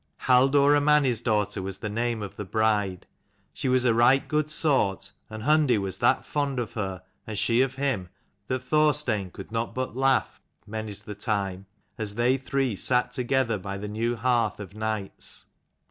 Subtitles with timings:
[0.21, 3.05] Halldora Mani's daughter was the name of the bride.
[3.53, 7.61] She was a right good sort; and Hundi was that fond of her, and she
[7.61, 8.09] of him,
[8.47, 11.67] that Thorstein could not but laugh, many's the time,
[11.99, 15.45] as they three sat together by the new hearth of nights.